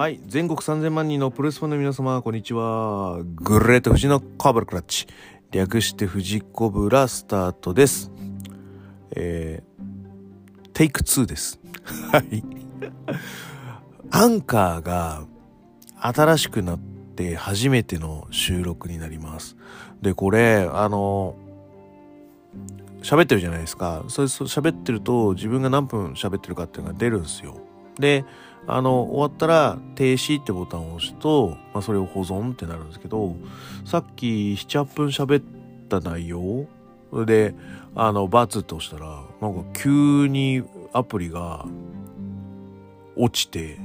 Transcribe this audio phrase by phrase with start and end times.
[0.00, 0.18] はい。
[0.24, 3.18] 全国3000万人のプロレスファンの皆様、こんにちは。
[3.34, 5.06] グレート富士のカーブルクラッチ。
[5.50, 8.10] 略して富士コブラスタートです。
[9.14, 11.60] えー、テイク2です。
[12.10, 12.42] はい。
[14.10, 15.26] アンカーが
[16.00, 19.54] 新しくなって初めての収録になります。
[20.00, 21.34] で、これ、あの、
[23.02, 24.02] 喋ってるじゃないですか。
[24.08, 27.58] それ、喋ってると自分が何分喋ってるかっていうのが出るんですよ。
[28.00, 28.24] で、
[28.66, 33.34] あの、終わったら停止ってボタンを押すと、まあ、それを保存ってなるんですけど、
[33.84, 35.44] さっき7、8分喋っ
[35.88, 36.66] た内容
[37.26, 37.54] で、
[37.94, 41.66] あの、バツって押したら、なんか急にアプリが
[43.16, 43.78] 落ちて、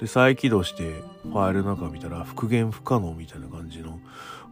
[0.00, 3.98] で、再起動してファイルの中見たら復元不可能みたいな感じの、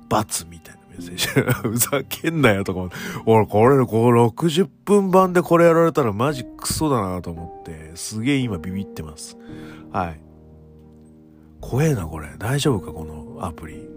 [0.08, 0.80] バツみたいな。
[0.98, 1.26] メッセージ。
[1.68, 2.94] ふざけんなよとか。
[3.26, 9.36] 俺、これ、この60分版でこれやられたらマジクソだなと思って、すげえ今ビビってます。
[9.92, 10.20] はい。
[11.60, 12.28] 怖えな、これ。
[12.38, 13.88] 大丈夫か、このアプリ。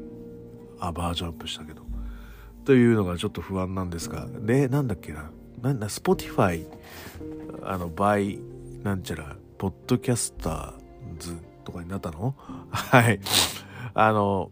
[0.79, 1.81] あ、バージョンアップしたけど。
[2.65, 4.27] というのがちょっと不安なんですが。
[4.41, 5.31] で、なんだっけな。
[5.61, 6.65] なんだ、Spotify、
[7.63, 8.39] あの、バイ、
[8.83, 10.73] なんちゃら、ポッドキャスター
[11.19, 12.35] ズとかになったの？
[12.69, 13.19] はい。
[13.93, 14.51] あの、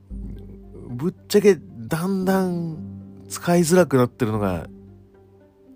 [0.90, 2.78] ぶっちゃけだんだん
[3.30, 4.68] 使いづらくなってるのが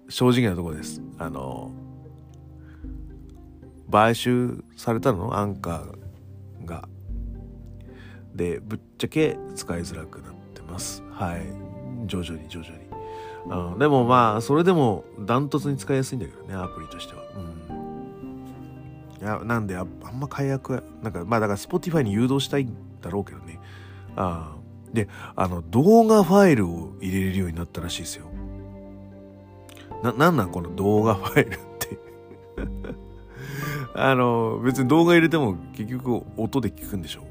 [0.07, 1.01] 正直なところです。
[1.19, 1.71] あの、
[3.91, 5.37] 買収されたの？
[5.37, 6.87] アンカーが。
[8.33, 11.03] で、ぶっちゃけ使いづらくなってます。
[11.11, 11.41] はい。
[12.07, 12.77] 徐々に徐々に。
[13.51, 17.23] あのでもまあ、それでもダントツに使いやすいんだけどね、アプリとしては。
[17.35, 17.39] う
[17.73, 19.21] ん。
[19.21, 23.59] いや、なんであ、んま解約、なんか、まあだから Spotify に誘導したいんだろうけどね。
[24.15, 24.58] ああ。
[24.93, 28.25] で、あの、動画ファイルを入れれるようになったらしいですよ。
[30.03, 31.99] な、なんなんこの動画ファイルって。
[33.95, 37.23] あの、別に動画入れても結局音で聞くんでしょ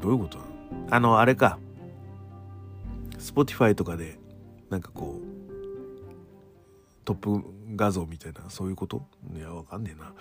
[0.00, 0.50] どういうことなの？
[0.90, 1.58] あの、あれか。
[3.18, 4.18] Spotify とかで、
[4.70, 5.26] なんかこう、
[7.04, 7.42] トップ
[7.76, 9.06] 画像みたいな、そういうこと？
[9.34, 10.12] いや、わかんねえな。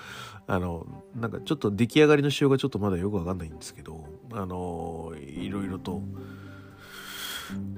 [0.47, 0.85] あの、
[1.15, 6.01] なんかちょっと出来上がりの仕様がちょっとまだよくわかんないんですけど、あの、いろいろと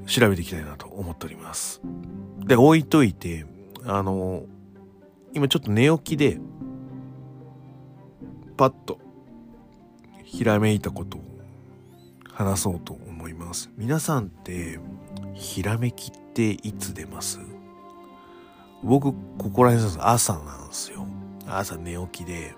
[0.05, 1.81] 調べていきたいなと思っております。
[2.45, 3.45] で、置いといて、
[3.85, 4.45] あの、
[5.33, 6.39] 今ちょっと寝起きで、
[8.55, 8.99] パッと、
[10.23, 11.21] ひらめいたことを
[12.31, 13.69] 話そうと思います。
[13.77, 14.79] 皆さんって、
[15.33, 17.39] ひらめきっていつ出ます？
[18.87, 21.05] 僕、ここら辺です朝なんですよ。
[21.45, 22.55] 朝寝起きで、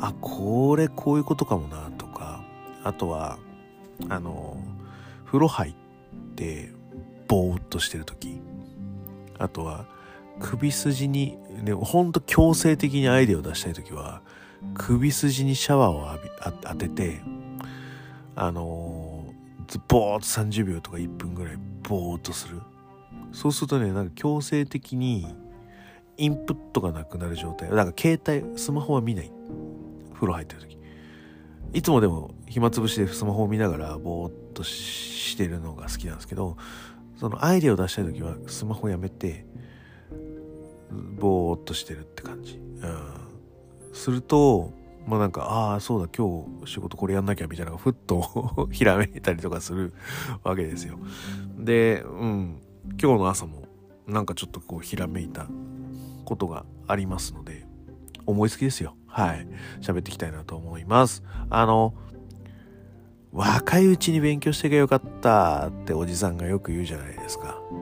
[0.00, 2.42] あ、これこういうことかもなとか、
[2.82, 3.38] あとは、
[4.08, 4.56] あの、
[5.24, 5.74] 風呂入っ
[6.34, 6.72] て、
[7.28, 8.40] ぼーっとしてる時
[9.38, 9.86] あとは、
[10.40, 14.22] 首筋に、ね、ほんと強制的にアイデアを出したい時は、
[14.74, 17.22] 首筋にシャワーを浴びあ当てて、
[18.34, 19.32] あの
[19.68, 22.60] ずぼーっと30秒とか1分ぐらいぼーっとする。
[23.32, 25.26] そうするとね、なんか強制的に
[26.16, 27.70] インプットがなくなる状態。
[27.70, 29.32] だから携帯、スマホは見ない。
[30.14, 30.78] 風呂入ってる時。
[31.72, 36.56] いつもでも暇つぶしでスマホを見ながらぼーっとしてるのが好きなんですけど、
[37.16, 39.46] そのアイデアを出したい時はスマホやめて、
[41.18, 42.56] ぼーっとしてるって感じ。
[42.56, 43.24] うん。
[43.92, 44.72] すると、
[45.06, 49.92] まあなんか、ああ、そうだ、今日仕事これやんなきゃみたいなのがふっと ひらめいたりとかする
[50.42, 50.98] わけですよ。
[51.58, 52.60] で、うん、
[53.00, 53.64] 今日の朝も
[54.06, 55.46] なんかちょっとこうひらめいた
[56.24, 57.66] ことがありますので、
[58.26, 58.96] 思いつきですよ。
[59.06, 59.46] はい。
[59.80, 61.22] 喋っていきたいなと思います。
[61.50, 61.94] あの、
[63.32, 67.60] 若いうちに勉強してけばよかったっておじさんがよく言うじゃないですか。
[67.70, 67.74] う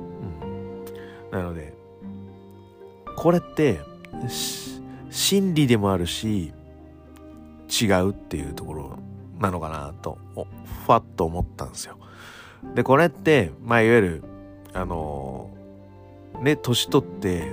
[0.47, 0.85] ん。
[1.31, 1.75] なので、
[3.17, 3.81] これって、
[5.11, 6.53] 真理でもあるし、
[7.69, 8.99] 違うっていうところ
[9.39, 10.19] なのかなと、
[10.85, 11.99] ふわっと思ったんですよ。
[12.75, 14.25] で、これって、まあ、いわゆる、
[14.73, 17.53] あのー、ね、年取って、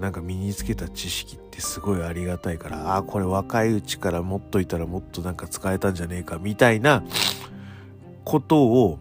[0.00, 7.04] なんか身につけた知識ってすごいありがたいから、ああ、これ若いうちから持っといたらもっとなんか使えたんじゃねえか、みたいな
[8.24, 8.98] ことを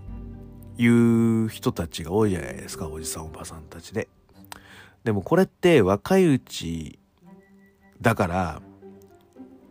[0.78, 4.10] 言う人たちが多いじゃないですか、おじさんおばさんたちで。
[5.06, 7.00] でもこれって若いうち
[8.02, 8.62] だから、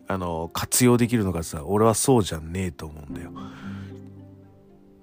[0.07, 3.33] あの、活用できるのかさ、俺はそうじゃねえと思うんだよ。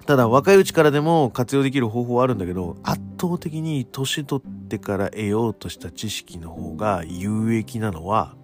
[0.06, 8.36] ただ若いうちからでも活用できる方法はあるんだけど、圧倒的に年取ってから得ようとした知識の方が有益なのは、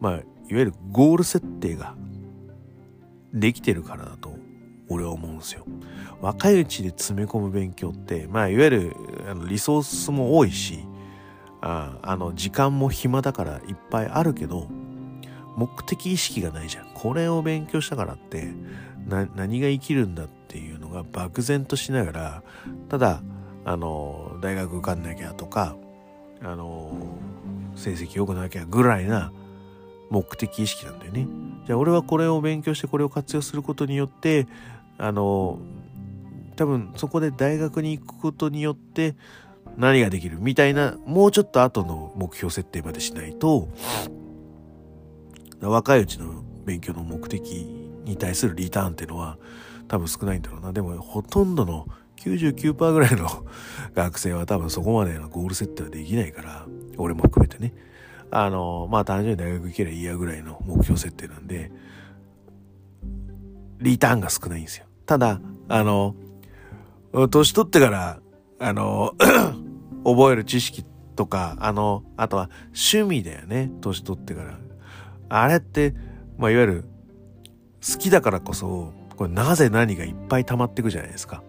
[0.00, 1.94] まあ、いわゆるゴール設定が
[3.32, 4.36] できてるからだと
[4.88, 5.64] 俺は思うんですよ。
[6.20, 8.96] 若いうちで詰め込む勉強って、まあ、いわゆる
[9.28, 10.84] あのリソースも多いし、
[11.60, 14.68] ああの時間も暇だからいっぱいあるけど
[15.56, 16.86] 目的意識がないじゃん。
[16.94, 18.48] これを勉強したからって、
[19.06, 22.42] 何が生きるんだっていうのが漠然としながら、
[22.88, 23.22] ただ、
[23.64, 25.76] あの、大学受かんなきゃとか、
[26.42, 26.92] あの、
[27.76, 29.32] 成績良くなきゃぐらいな
[30.10, 31.26] 目的意識なんだよね。
[31.66, 34.46] じゃあ俺はこれを勉強してこれを活用することによって、
[34.98, 35.58] あの、
[36.56, 39.14] 多分そこで大学に行くことによって
[39.76, 43.68] 何ができるみたいな、もうちょっと後の目標設定までしないと、
[45.60, 47.75] 若いうちの勉強の目的
[48.06, 49.38] に対するリターンっていうのは
[49.88, 50.72] 多分少ないんだろうな。
[50.72, 51.86] でもほとんどの
[52.16, 53.26] 99%ぐらいの
[53.94, 56.66] 学生は多分そこまでのゴール設定はできないから、
[56.96, 57.74] 俺も含めてね。
[58.30, 61.70] あの、まあ単純に大学行けばいいやぐらいの目標設定なんで、
[63.78, 64.86] リターンが少ないんですよ。
[65.04, 66.14] ただ、あの、
[67.30, 68.20] 年取ってから、
[68.58, 69.12] あの、
[70.04, 73.70] 覚える知識とか、あの、あとは趣味だよね。
[73.80, 74.58] 年取ってから。
[75.28, 75.94] あれって、
[76.38, 76.84] まあ、いわゆる、
[77.80, 81.42] 好きだからこそ、これなぜ何がいっぱい溜まってくじゃないですか。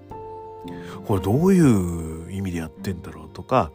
[1.05, 3.71] これどういう意味でやってんだろうとか、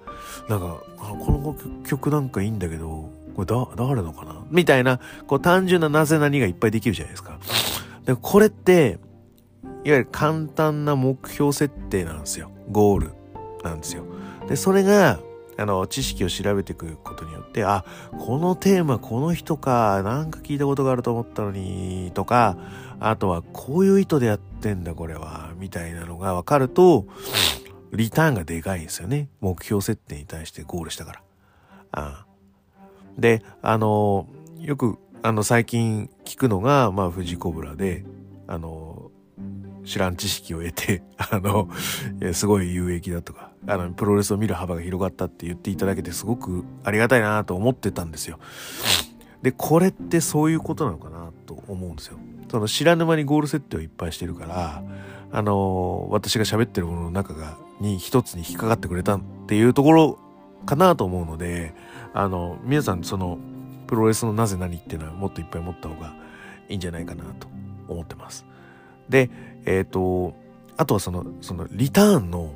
[0.49, 4.45] なんか、この曲なんかいいんだけど、これだ、誰のかな？
[4.51, 7.39] みたいな、こう単純ななぜ何がいっぱいできるじゃないですか。
[8.05, 8.99] でこれって、
[9.85, 12.51] いわゆる簡単な目標設定なんですよ。
[12.71, 13.13] ゴール
[13.65, 14.05] なんですよ。
[14.49, 15.19] で、それが、
[15.63, 17.85] あの、知識を調べていくことによって、あ、
[18.19, 22.57] このテーマこの人か、なんか聞いたことがあると思ったのに、とか、
[22.99, 27.07] あとはこういう意図でやってんだこれは、みたいなのが分かると、
[27.93, 29.29] リターンがでかいんですよね。
[29.41, 31.23] 目標設定に対してゴールしたから。
[31.93, 32.27] あ
[33.17, 34.27] で、あの、
[34.59, 38.05] よく、あの、最近聞くのが、まあ、富士コブラで、
[38.49, 39.13] あの、
[39.85, 41.69] 知らん知識を得て、 あの、
[42.33, 48.39] すごい有益だとか、あの、プロレスを見る幅が広がったって言っていただけてすごくありがたいなと思ってたんですよ。
[49.43, 52.19] で、これってそういうことなのかなと思うんですよ。
[52.51, 54.83] その知らぬ間にゴール設定をいっぱいしてるから、
[55.33, 60.19] あの、私が喋ってるものの中が、に一つに引っかかってくれたっていうところ
[60.67, 61.75] かなと思うので、
[62.13, 63.39] あの、皆さんその、
[63.87, 66.15] プロレスのなぜ何っていうのはもっといっぱい持った方が
[66.69, 67.49] いいんじゃないかなと
[67.89, 68.45] 思ってます。
[69.09, 69.31] で、
[69.65, 70.35] えっ、ー、と、
[70.77, 72.55] あとはその、そのリターンの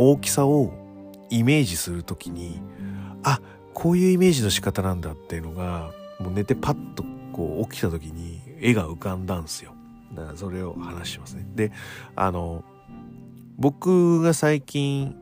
[0.00, 0.72] 大きさを
[1.28, 2.62] イメージするときに、
[3.22, 3.40] あ、
[3.74, 7.04] こういうイメージの仕方なんだっていうのが、もう寝てパッと
[7.34, 9.74] こう起きた時に絵が浮かんだんですよ。
[10.14, 11.46] だからそれを話しますね。
[11.54, 11.70] で、
[12.16, 12.64] あの、
[13.58, 15.14] 僕が最近、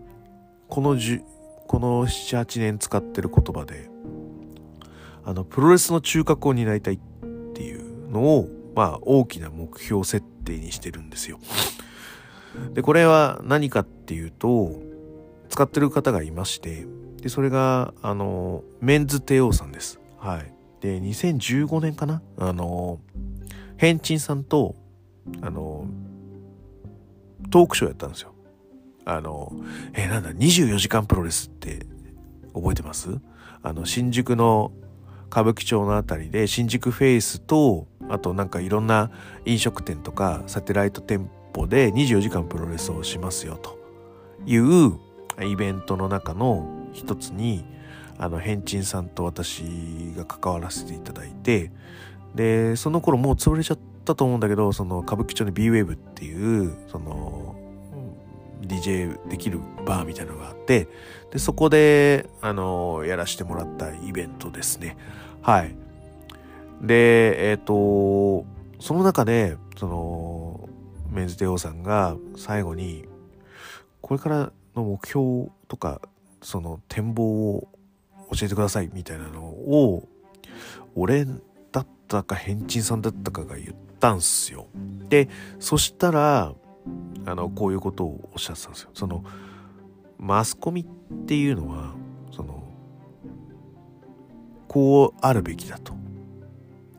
[0.69, 1.23] このじゅ、
[1.67, 3.91] この7、8年使ってる言葉で、
[5.25, 6.99] あの、プロレスの中核を担いたいっ
[7.53, 11.41] ていうのを、まあ、大きな目標設定にしてるんですよ。
[12.75, 14.73] で、これは何かっていうと、
[15.49, 16.87] 使ってる方がいまして、
[17.23, 20.01] で、それが、あの、メンズ帝王さんです。
[20.19, 20.53] はい。
[20.81, 22.23] で、2015年かな？
[22.39, 23.01] あの、
[23.77, 24.77] ヘンチンさんと、
[25.41, 25.87] あの、
[27.51, 28.35] トークショーやったんですよ。
[29.05, 29.53] あの、
[29.95, 31.87] えー、なんだ、24時間プロレスって
[32.55, 33.19] 覚えてます？
[33.63, 34.73] あの、新宿の
[35.31, 39.11] 歌舞伎町のあたりで、新宿フェイスと、あとなんかいろんな
[39.45, 43.79] 飲食店とかサテライト店舗で24時間プロレスをしますよと。
[44.47, 44.99] いう
[45.43, 47.65] イベントの中の一つに
[48.19, 49.63] あの変賃さんと私
[50.17, 51.71] が関わらせていただいて
[52.35, 57.57] でその頃もう潰れちゃったと思うんだけどその歌舞伎町に B-Wave っていうその
[58.63, 60.89] DJ できるバーみたいなのがあって
[61.31, 64.97] でそこであのやらせてもらったイベントですね。
[65.43, 65.75] はい。
[66.81, 68.47] でえっ、ー、と
[68.81, 70.18] その中でその
[71.19, 73.05] メンズ帝王さんが最後に
[74.01, 76.01] これからの目標とか
[76.43, 77.69] その展望を
[78.31, 80.09] 教えてくださいみたいなのを
[80.95, 81.27] 俺
[81.73, 84.69] だったか変人さんだったかが言ったんすよ。
[85.09, 86.55] でそしたら
[87.27, 88.91] あのこういうことをおっしゃってたんですよ。
[88.95, 89.25] その
[90.19, 91.95] マスコミっていうのは
[92.31, 92.63] その
[94.69, 95.95] こうあるべきだと。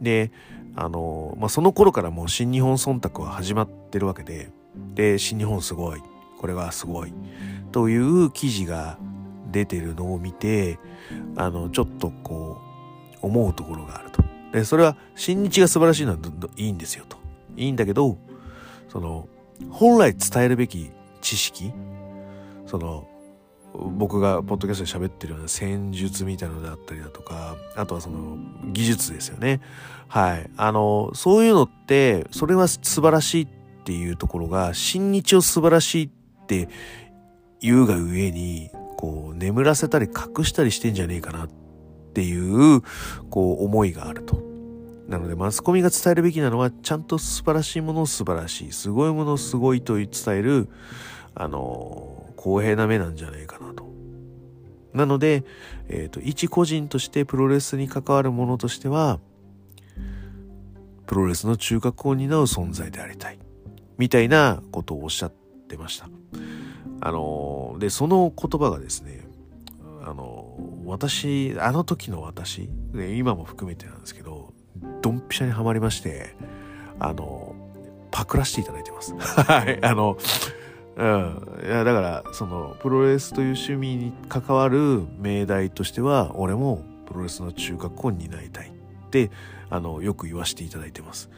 [0.01, 0.33] で
[0.81, 4.49] あの、まあ、その頃からもう新日本忖度は始まってるわけで、
[4.95, 6.01] で、新日本すごい、
[6.39, 7.13] これはすごい、
[7.73, 8.97] という記事が
[9.51, 10.79] 出てるのを見て、
[11.35, 12.61] あの、ちょっとこ
[13.21, 14.23] う、思うところがあると。
[14.53, 16.17] で、それは、新日が素晴らしいのは
[16.55, 17.17] いいんですよと。
[17.57, 18.17] いいんだけど、
[18.87, 19.27] その、
[19.69, 21.73] 本来伝えるべき知識、
[22.65, 23.05] その、
[23.73, 28.37] 僕がポッドキャストで喋ってるような戦術みたいなのであったりだとか、あとはその
[28.71, 29.61] 技術ですよね。
[30.09, 30.49] はい。
[30.57, 33.47] あの、そういうのって、それは素晴らしいっ
[33.85, 36.67] ていうところが、新日を素晴らしいって
[37.61, 41.49] 言うが上に、こう、眠らせたり隠したりしてんじゃねえかなっ
[42.13, 42.81] ていう、
[43.29, 44.49] こう、思いがあると。
[45.09, 50.69] なのでマスコミが伝えるべきなのはちゃんと素晴らしいものを素晴らしいすごいものをすごいと伝える
[51.33, 53.89] あの公平な目なんじゃないかなと。
[54.93, 55.43] なので、
[55.87, 59.19] えーと、一個人としてプロレスに関わるものとしては
[61.09, 63.39] プロレスの中核を担う存在でありたい
[63.97, 65.33] みたいなことをおっしゃっ
[65.67, 66.07] てました。
[67.01, 69.27] あのでその言葉がですね
[70.05, 74.53] あの私あの時の私今も含めてなんですけど
[75.01, 76.35] ドンピシャにはまりまして、
[76.99, 77.55] あの、
[78.11, 79.15] パクらせていただいてます。
[79.17, 79.83] はい。
[79.83, 80.17] あの、
[80.95, 81.65] うん。
[81.65, 89.31] いや、だから、その、プロレスという趣味に関わる命題としては、俺もプロレスの中核を担いたいって、
[89.69, 91.29] あの、よく言わせていただいてます。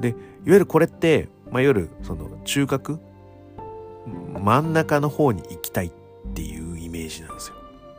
[0.00, 3.00] で、いわゆるこれって、まあ、いわゆる、その、中核
[4.42, 5.90] 真ん中の方に行きたいっ
[6.34, 7.56] ていうイメージなんですよ。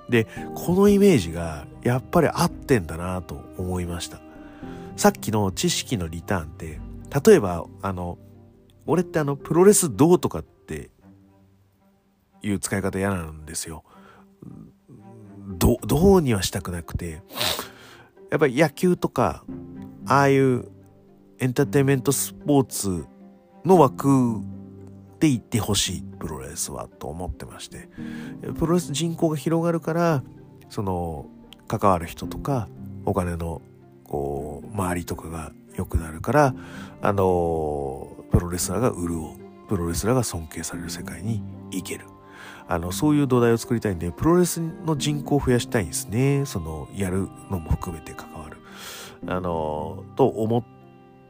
[0.09, 4.19] で、このイメージがやっぱり合ってんだなと思いました。
[4.97, 6.79] さっきの知識のリターンって、
[7.25, 8.17] 例えば、あの、
[8.85, 10.91] 俺ってあの、プロレスどうとかって
[12.43, 13.83] いう使い方嫌なんですよ。
[15.47, 17.21] ど、どうにはしたくなくて、
[18.35, 19.45] やっぱり野球とか、
[20.05, 20.65] ああいう
[21.39, 23.05] エンターテインメントスポーツ
[23.63, 24.41] の枠
[25.19, 27.87] で行ってほしい、プロレスは、と思ってまして。
[28.59, 30.23] プロレス人口が広がるから、
[30.69, 31.27] その、
[31.67, 32.67] 関わる人とか、
[33.05, 33.61] お金の
[34.03, 36.55] こう周りとかが良くなるから
[37.01, 42.05] あのプロレスラーが潤うプロレスラーが尊敬される世界に行ける
[42.67, 48.57] あのそういう土台を作りたいんでプロレスの人口を増やしたいんですねそのやるのも含めて関わる
[49.27, 50.63] あのと思っ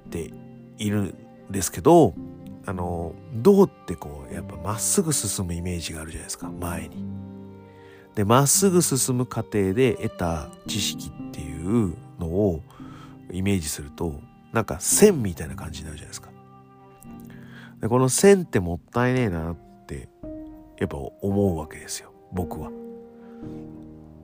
[0.09, 0.31] て
[0.77, 1.15] いるん
[1.51, 2.13] ですけど
[2.65, 7.05] あのどうってこうやっぱまっすぐ進むイメージがあるじゃないですか前に。
[8.15, 12.61] でまっすぐ進む過程で得た知識っていうのを
[13.31, 14.21] イメージすると
[14.53, 16.29] なんか線みたいな感じになるじゃないですか。
[17.81, 19.55] でこの線ってもったいねえなっ
[20.79, 22.71] やっぱ思うわけですよ僕は。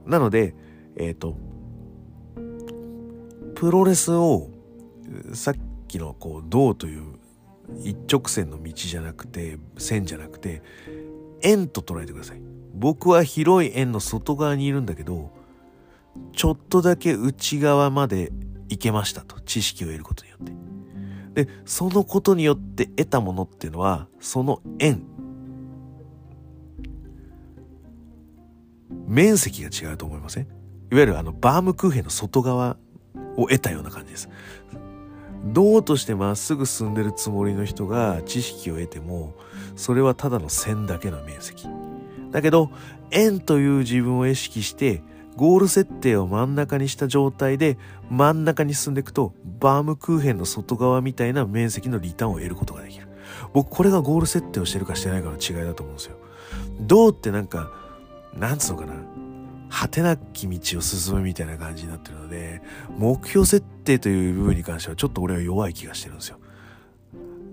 [0.05, 0.55] なので
[0.96, 1.36] えっ、ー、と
[3.55, 4.50] プロレスを
[5.34, 5.55] さっ
[5.88, 7.03] きのこう銅という
[7.84, 10.62] 一直線の道じゃなくて線じゃなくて
[11.41, 12.41] 円と捉えてください。
[12.74, 15.31] 僕は広い円の外側にいるんだけど
[16.34, 18.31] ちょっとだけ内側まで
[18.70, 19.39] 行けましたと。
[19.41, 21.46] 知識を得ることによって。
[21.46, 25.03] で、そのことによって得たものっていうのは、その円。
[29.07, 30.43] 面積が違うと思いません？
[30.43, 30.48] い
[30.95, 32.77] わゆるあの、バームクーヘンの外側
[33.38, 34.29] を得たような感じです。
[35.45, 39.33] 銅としてまっすぐ進んでるつもりの人が知識を得ても、
[39.75, 41.65] それはただの線だけの面積。
[42.29, 42.69] だけど、
[43.10, 45.01] 円という自分を意識して
[45.36, 47.77] ゴール設定を真ん中にした状態で
[48.10, 53.07] 真ん中に進んでいくとバームクーヘンの外側みたいな面積のリターンを得ることができる。
[53.53, 56.17] 僕これがゴール設定をしてるかしてないかの違いだと思うんですよ。
[56.81, 57.71] どうってなんか、
[58.38, 58.93] なんつうのかな？
[59.69, 62.61] 果てなき道を進むみたいな感じになってるので、
[62.97, 66.39] 目標設定という部分に関してはちょっと俺は弱い気がしてるんですよ。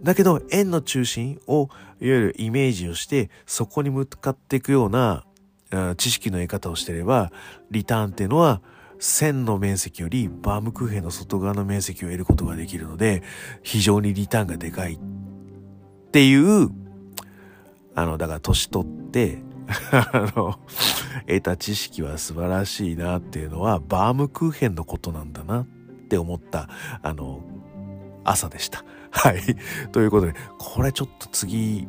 [0.03, 1.71] だけど、円の中心を、いわ
[2.01, 5.25] ゆるイメージをして、そこに向かっていくような
[5.97, 7.33] 知識の得方をしてれば、
[7.71, 8.63] リターンっていうのは、
[9.01, 13.23] 線の面積よりバームクーヘンの外側の面積を得ることができるので、
[13.63, 14.99] 非常にリターンがでかいっ
[16.11, 16.71] ていう、
[17.95, 19.39] あの、だから年取って、
[19.91, 20.59] あの、
[21.27, 25.67] 得た知識は素晴らしいなっていうのは、バームクーヘンのことなんだなっ
[26.09, 26.69] て思った、
[27.03, 27.43] あの、
[28.25, 28.85] 朝でした。
[29.11, 29.41] はい。
[29.93, 31.87] ということで、これちょっと次、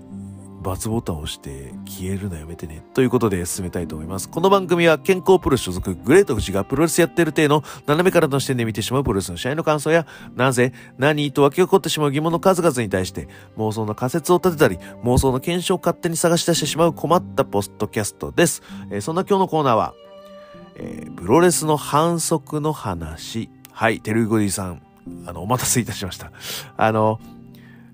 [0.62, 2.84] ボタンを押して消えるのやめてね。
[2.94, 4.30] ということで進めたいと思います。
[4.30, 18.62] この番組は健康プロ所属グレート富士がプロレスやってる体の斜めからの視点で見てしまうプロレスの試合の感想や、なぜ、何と湧き起こってしまう疑問の数々に対して妄想の仮説を立てたり、妄想の検証を勝手に探し出してしまう困ったポストキャストです。
[18.92, 19.94] えー、そんな今日のコーナーは、
[20.75, 23.50] えー、プロレスの反則の話。
[23.72, 24.82] はい、テルゴディさん。
[25.25, 26.34] あの、お待たせいたしました。
[26.75, 27.20] あの、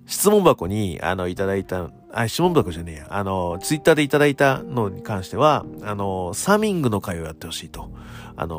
[0.07, 3.07] 質問箱に、あの、いただいたあ、質問箱じゃねえや。
[3.09, 7.91] あの、ツイッターでいただいたのに関しては、あの、サミングの会をやってほしいと、
[8.37, 8.57] あの、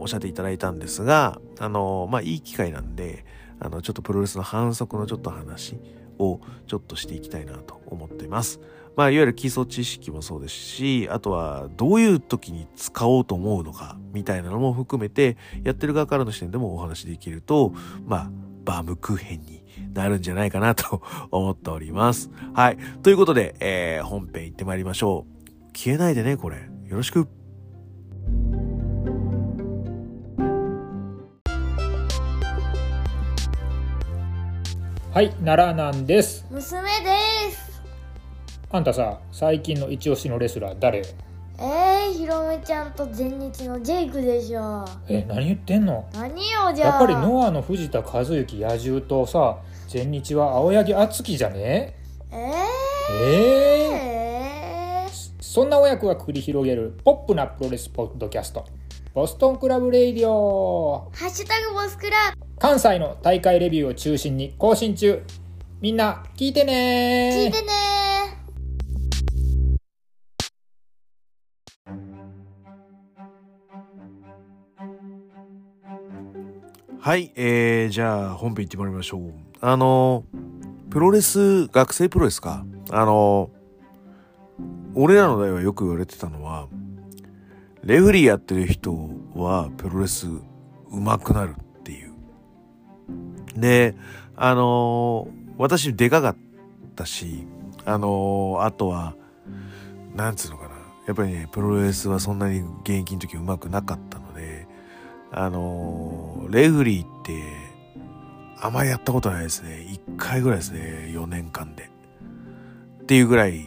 [0.00, 3.24] おっしゃっていただいたんですが、あの、まあ、いい機会なんで、
[3.58, 5.76] あの、ちょっとプロレスの反則のちょっと話
[6.20, 8.60] をちょっとしていきたいなと思っています。
[8.94, 17.72] まあ、いわゆる基礎知識もそうですし、あとはどういう時に使おうと思うのか、みたいなのも含めて、やってる側からの視点でもお話できると、
[18.06, 18.30] まあ、
[18.64, 19.63] バームクーヘンに
[19.94, 22.30] なるんじゃないかなと思っております。
[22.52, 22.78] はい。
[23.02, 25.70] ということで、えー、本編行ってまいりましょう。
[25.72, 26.56] 消えないでね、これ。
[26.56, 27.28] よろしく。
[35.12, 37.80] はい奈良なんです娘です
[38.72, 40.98] あんたさ最近の一押しのレスラー誰？
[40.98, 41.04] よ
[41.60, 46.08] えー、ひろめちゃんと全日のジェイクでしょえ何言ってんの？
[46.14, 49.58] 何よじゃあやっぱりノアの藤田和幸野獣とさ
[49.94, 51.94] 全日は青柳敦樹じゃね？
[52.32, 53.94] ええー、え
[55.04, 55.08] えー、
[55.40, 58.64] そんな親子が繰り広げるポップなプロレスポッドキャスト。
[59.14, 61.08] ボストンクラブレイディオ。
[61.14, 62.16] ハッシュタグボスクラ
[62.58, 65.22] 関西の大会レビューを中心に更新中。
[65.80, 67.93] みんな聞いてね聞いてね
[77.04, 79.34] はい、えー、じゃあ本編行ってもらいましょう。
[79.60, 80.24] あの、
[80.88, 82.64] プロレス、学生プロレスか？
[82.88, 83.50] あの、
[84.94, 86.66] 俺らの代はよく言われてたのは、
[87.82, 88.94] レフリーやってる人
[89.34, 90.28] はプロレス
[90.90, 92.14] 上手くなるっていう。
[93.54, 93.94] で、
[94.34, 96.36] あの、私でかかっ
[96.96, 97.46] たし、
[97.84, 99.14] あの、あとは、
[100.16, 100.70] なんつうのかな。
[101.06, 104.23] やっぱりね、プロレスはそんなに現役の時上手くなかったの、
[105.36, 107.42] あのレフリーって、
[108.60, 109.82] あんまりやったことないですね。
[109.90, 111.10] 一回ぐらいですね。
[111.10, 111.90] 4年間で。
[113.02, 113.66] っていうぐらい、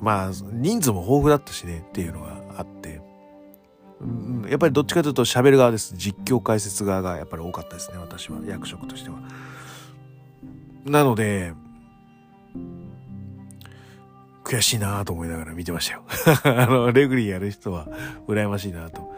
[0.00, 3.00] まあ、人数も豊富だったしね、っていうのがあって。
[4.48, 5.94] やっぱりどっちかというと喋る側です。
[5.96, 7.98] 実況解説側がやっぱり多かったですね。
[7.98, 8.40] 私は。
[8.44, 9.20] 役職としては。
[10.84, 11.54] なので、
[14.42, 16.02] 悔しいなと思いながら見てましたよ。
[16.42, 17.86] あの、レフリーやる人は
[18.26, 19.12] 羨ましいなと。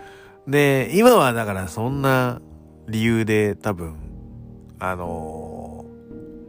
[0.47, 2.41] で、今はだからそんな
[2.89, 3.97] 理由で多分、
[4.79, 5.65] あのー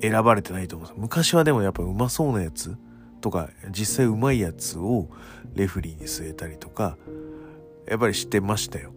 [0.02, 2.78] 選ばれてないと思うんです昔はでもやっぱうまそうなやつ
[3.22, 5.10] とか、実際うまいやつを
[5.56, 6.98] レフリーに据えたりとか、
[7.88, 8.94] やっぱりしてましたよ。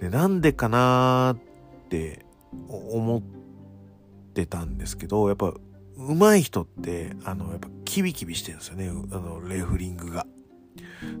[0.00, 2.24] で、なんでかなーって
[2.68, 3.22] 思っ
[4.32, 5.54] てたんですけど、やっぱ
[5.96, 10.26] 上手い人って、あの、やっぱキビキビしてるんですよね、あの、レフリングが。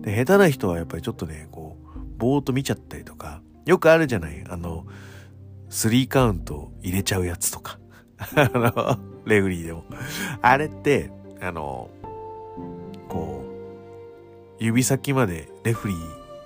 [0.02, 4.86] で、下手な人はやっぱりちょっとね、こう、ぼーっと見ちゃったりとか、よくあるじゃないあの、
[5.68, 7.80] スリーカウント入れちゃうやつとか。
[8.36, 9.84] あの、レフリーでも。
[10.40, 11.90] あれって、あの、
[13.08, 13.44] こ
[14.60, 15.98] う、指先までレフリー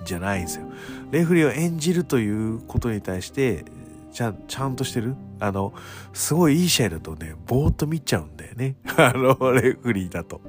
[0.07, 0.67] じゃないんですよ。
[1.11, 3.67] レフリーを演じるということに対して、
[4.13, 5.15] ちゃん、ちゃんとしてる？
[5.41, 5.75] あの、
[6.15, 8.77] すごいいい試合だとね、ぼーっと見ちゃうんだよね。
[8.97, 10.41] あの、レフリーだと。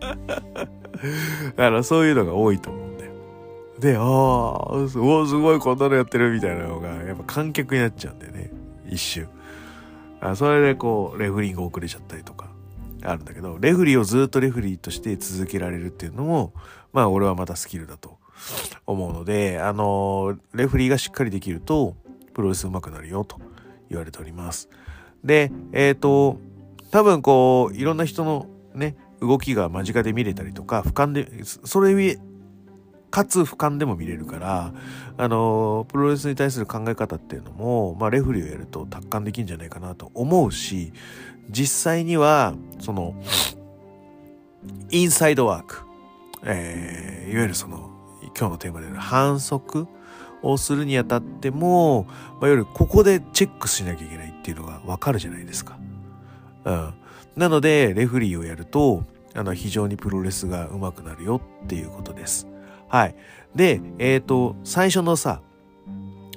[1.58, 2.89] あの、そういうのが多いと思う。
[3.80, 8.50] で、ああ、すごい、すごいこんなのやってるみたいなのが、やっぱ観客になっちゃうんだよね。
[8.88, 9.28] 一瞬。
[10.20, 12.50] あそれでこう、レフリング遅れちゃったりとか、
[13.02, 16.52] あるんだけど、レフリーをずっとレフリーとして続けられるっていうのも、
[16.92, 18.18] まあ俺はまたスキルだと
[18.86, 21.96] 思うので、あの、レフリーがしっかりできると、
[22.34, 23.40] プロレス上手くなるよと
[23.88, 24.68] 言われております。
[25.24, 26.38] で、えっ、と、
[26.90, 31.94] 多分こう、いろんな人のね、動きが間近で見れたりとか、俯瞰で、それ
[33.10, 34.72] かつ俯瞰でも見れるから、
[35.16, 40.92] あの、プロレスに対する考え方っていうのも、まあ、レフリーをやると達観できるんじゃないかなと思うし、
[41.50, 43.14] 実際には、その、
[44.90, 45.82] インサイドワーク、
[46.44, 47.90] えー、いわゆるその、
[48.38, 49.88] 今日のテーマである反則
[50.42, 55.78] をするにあたっても、まあ、いわゆるここでチェックしなきゃいけないっていうのがわかるじゃないですか。
[56.64, 56.94] うん。
[57.36, 62.46] なので、レフリーをやると、あの、非常にプロレスが上手くなるよっていうことです。
[62.90, 63.14] はい。
[63.54, 65.40] で、えっ、と、最初のさ、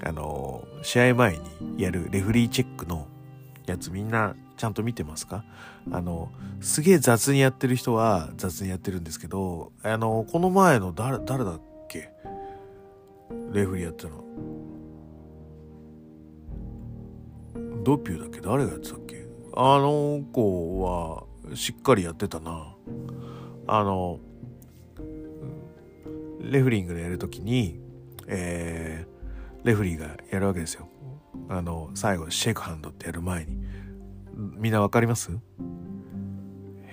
[0.06, 3.08] あの、試合前にやるレフリーチェックの
[3.66, 5.44] やつみんなちゃんと見てますか？
[5.92, 12.12] あの、すげえ雑にやってる人は雑にやってるんですけど、あの、この前の誰、誰だっけ？
[13.52, 14.24] レフリーやってたの。
[17.84, 18.42] ドピューだっけ？
[18.42, 19.26] 誰がやってたっけ？
[19.56, 21.24] あの子は
[21.56, 22.76] しっかりやってたな。
[23.68, 24.20] あの、
[26.44, 27.80] レフリングでやるときに、
[28.28, 30.90] えー、レフリーがやるわけですよ。
[31.50, 33.58] あの、最後、シェイクハンドってやる前に。
[34.36, 35.32] みんなわかります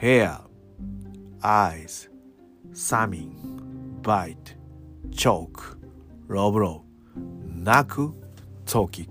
[0.01, 0.41] ?hair,
[1.41, 2.11] eyes,
[2.73, 3.31] summing,
[4.03, 4.57] bite,
[5.11, 5.79] choke,
[6.29, 6.83] low blow,
[7.47, 8.13] 泣く、
[8.67, 9.09] toe kick,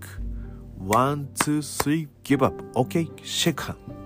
[0.79, 3.98] one, two, three, give up, okay, shake hand.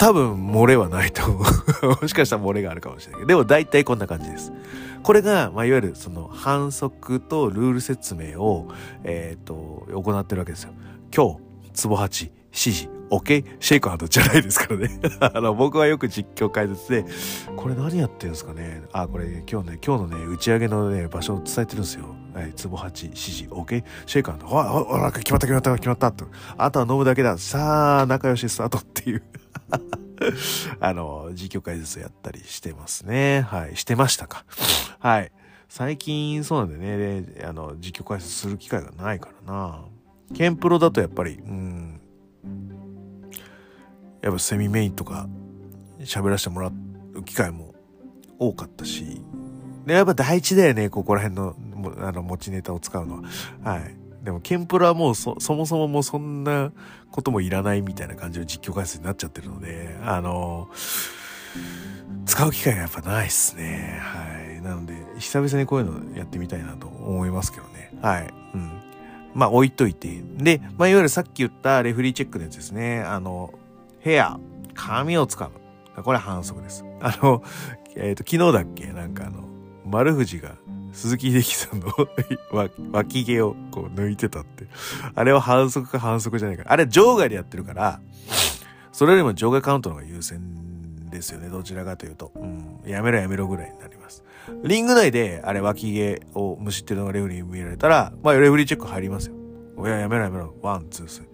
[0.00, 1.44] 多分漏れはないと思
[1.82, 2.00] う。
[2.00, 3.28] もしかしたら漏れがあるかもしれないけど。
[3.28, 4.50] でも大体こんな感じです。
[5.02, 8.68] これが、まあ、いわゆるその反則とルール説明を、
[9.04, 10.72] えっ、と、行ってるわけですよ。
[11.14, 11.40] 今日、
[11.74, 13.44] ツボ8、指示、OK?
[13.60, 15.00] シェイクハンドじゃないですからね。
[15.20, 17.04] あの、僕はよく実況解説で、
[17.56, 22.06] これ何やってるんですかねあ、これ今日ね、今日のね、打ち上げのね、場所を伝えてるんですよ。
[22.32, 23.84] はい、ツボ8、指示、OK?
[24.06, 26.24] シェイカーの、あ、あ、あ、決まった決まった決まったと。
[26.56, 27.36] あとは飲むだけだ。
[27.36, 29.22] さあ、仲良しスタートっていう。
[30.80, 33.42] あの、実況解説やったりしてますね。
[33.42, 33.76] はい。
[33.76, 34.44] してましたか。
[34.98, 35.32] はい。
[35.68, 39.84] 最近そうなんでね、であの、実況解説する機会がないからな。
[40.34, 42.00] ケンプロだとやっぱり、うん。
[44.22, 45.28] やっぱセミメインとか
[46.00, 46.68] 喋らせてもら
[47.14, 47.74] う機会も
[48.38, 49.22] 多かったし、
[49.86, 51.56] で、やっぱ第一だよね、ここら辺の、
[52.00, 53.22] あの、持ちネタを使うのは。
[53.62, 53.99] はい。
[54.22, 56.72] でも、ケンプロはもうそ、そもそももうそんな
[57.10, 60.68] こともいらないみたいな感じの実況解説になっちゃってるので、あの、
[62.26, 63.98] 使う機会がやっぱないっすね。
[64.00, 64.60] はい。
[64.62, 67.92] なので、久々にこういうのやってみたいなと思いますけどね。
[68.02, 68.32] はい。
[68.54, 68.70] うん。
[69.34, 70.22] まあ、置いといて。
[70.36, 73.00] で、まあ、いわゆるさっき言ったレフリーチェックのやつですね。
[73.00, 73.54] あの、
[74.00, 74.38] ヘア、
[74.74, 75.50] 髪を使う。
[76.02, 76.84] これ反則です。
[77.00, 77.42] あの、
[77.96, 78.86] えっ、と、昨日だっけ？
[78.92, 79.44] なんかあの、
[79.84, 80.54] 丸藤が
[80.92, 81.88] 鈴木秀樹さんの
[82.92, 84.66] 脇毛をこう抜いてたって。
[85.14, 86.64] あれは反則か反則じゃないか。
[86.66, 88.00] あれ場外でやってるから、
[88.92, 90.40] それよりも場外カウントの方が優先
[91.10, 91.48] ですよね。
[91.48, 92.32] どちらかというと。
[92.34, 92.80] うん。
[92.84, 94.24] やめろやめろぐらいになります。
[94.64, 99.36] リング内であれ脇毛をむしってるのがレフリーに見られたら、まあレフリーチェック入りますよ。
[99.78, 100.54] いや、やめろやめろ。
[100.60, 101.29] one、two、three。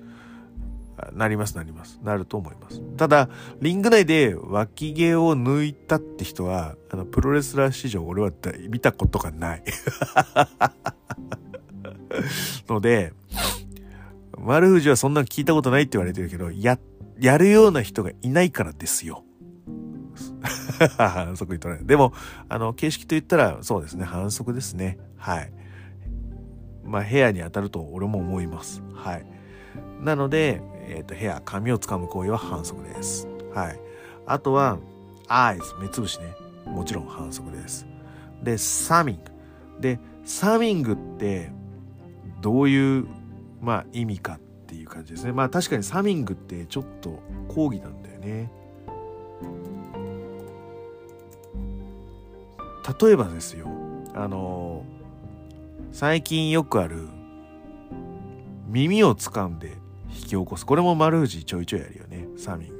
[1.12, 2.00] なりますなります。
[2.02, 2.80] なると思います。
[2.96, 3.28] ただ、
[3.60, 8.30] リング内で脇毛を抜いたって人は、あの、プロレスラー史上俺は
[8.68, 9.64] 見たことがない。
[12.68, 13.12] ので、
[14.38, 16.78] 丸藤はそんな聞いたことないって言われてるけど、や、
[17.18, 19.24] やるような人がいないからですよ。
[20.96, 21.86] 反則に取られる。
[21.86, 22.12] でも、
[22.48, 24.98] あの、形式と言ったら、そうですね、反則ですね。
[25.16, 25.52] はい。
[26.84, 28.82] まあ、部屋に当たると俺も思います。
[28.94, 29.26] はい。
[30.00, 33.28] なので、えっ、ー、と、ヘア、髪を掴む行為は反則です。
[33.54, 33.80] はい。
[34.26, 34.78] あとは、
[35.28, 36.34] eyes、目つぶしね。
[36.64, 37.86] もちろん反則です。
[38.42, 39.80] で、サミング。
[39.80, 41.50] で、サミングって、
[42.40, 43.06] どういう、
[43.60, 45.32] まあ、意味かっていう感じですね。
[45.32, 48.50] まあ、確かにサミングってちょっと抗議なんだよね。
[53.00, 53.66] 例えばですよ、
[54.14, 54.84] あの
[55.90, 57.08] 最近よくある、
[58.68, 59.76] 耳を掴んで
[60.16, 60.66] 引き起こす。
[60.66, 62.26] これも丸藤ちょいちょいやるよね。
[62.36, 62.76] サミング。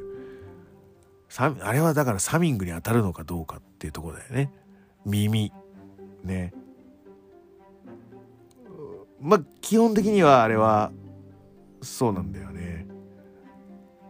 [1.29, 4.51] サあれはだからサミングに当たるのかどうかっていうとこだよね。
[5.05, 5.53] 耳。
[6.25, 6.53] ね。
[9.21, 10.93] まあ、基本的にはあれは、
[11.83, 12.87] そうなんだよね。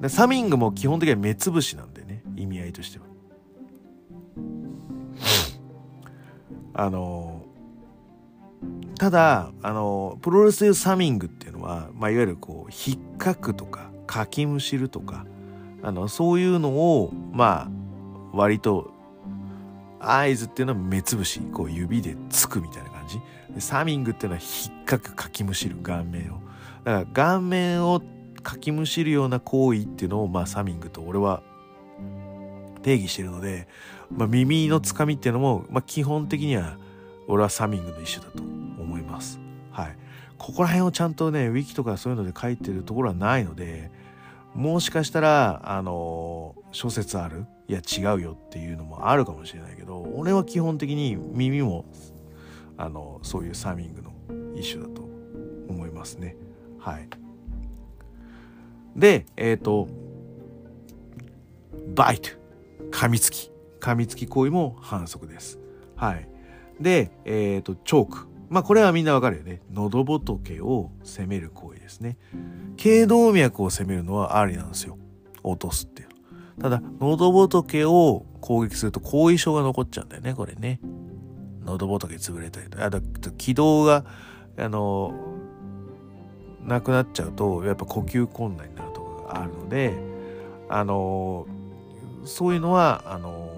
[0.01, 2.23] でサミングも基本的には目つぶしなんだよね。
[2.37, 3.07] 意味合いとしては。
[6.75, 7.36] あの
[8.99, 15.27] ただ、あの、プロレスでサミングっていうのは、まあ、いわゆるこう、引っかくとか、かきむしるとか、
[15.83, 17.71] あの、そういうのを、まあ、
[18.33, 18.93] 割と、
[20.01, 23.21] 合図っていうのは目つぶし、こう、指でつくみたいな感じ。
[23.61, 26.41] サミングっていうのは引っかく、かきむしる、顔面を。
[26.85, 28.01] だから、顔面を
[28.43, 31.43] かきむしるような行為っていうのを、まあ、サミングと俺は
[32.83, 33.69] 定義してるので、
[34.11, 36.79] まあ、耳のつかみっていうのも、まあ、基本的には、
[37.27, 38.66] 俺はサミングの一種だと。
[40.47, 43.91] ここら辺をちゃんとね、ウィキとかそういうので書いてるところはないので、
[44.55, 47.47] もしかしたら、あの、諸説ある？
[47.67, 51.85] いや違うよっていうのもあるかもしれないけど、俺は基本的に耳も、
[52.77, 54.13] あの、そういうサミングの
[54.55, 55.03] 一種だと
[55.69, 56.37] 思いますね。
[56.79, 57.09] はい。
[58.95, 59.89] で、えっ、ー、と、
[61.97, 62.31] バイト。
[62.93, 63.51] 噛みつき。
[63.81, 65.59] 噛みつき行為も反則です。
[65.97, 66.29] はい。
[66.81, 68.36] で、えっ、ー、と、チョーク。
[68.49, 69.61] まあ、これはみんなわかるよね。
[69.73, 72.17] 喉仏を攻める行為ですね。
[72.77, 74.99] 頸動脈を攻めるのはありなんですよ。
[75.43, 76.09] 落とすっていう。
[76.61, 80.81] ただ、喉仏を攻撃すると後遺症が残っちゃうんだよね、これね。
[81.65, 82.83] 喉仏潰れたりと。
[82.83, 83.01] あと、
[83.33, 84.05] 気道が、
[84.57, 85.13] あの、
[86.63, 89.95] なくなっちゃうと、やっぱ呼吸困難になるところがあるので、
[90.69, 91.47] あの、
[92.25, 93.53] そういうのは、あの、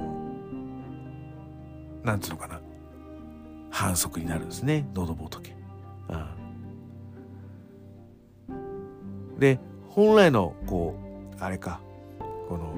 [2.05, 2.61] なんつうのかな。
[3.70, 4.88] 反則になるんですね。
[4.94, 5.54] 喉仏、
[8.48, 10.98] うん、で本来のこ
[11.38, 11.81] うあれか。
[12.48, 12.74] この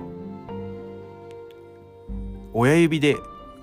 [2.52, 3.16] 親指で